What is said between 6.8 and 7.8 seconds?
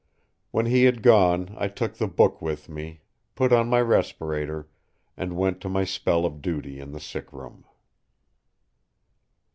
the sick room!